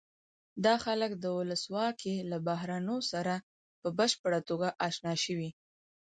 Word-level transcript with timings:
دا 0.65 0.75
خلک 0.85 1.11
د 1.17 1.25
ولسواکۍ 1.39 2.15
له 2.31 2.37
بهیرونو 2.47 2.95
سره 3.11 3.33
په 3.81 3.89
بشپړه 3.99 4.39
توګه 4.49 4.67
اشنا 4.87 5.13
شوي. 5.23 5.49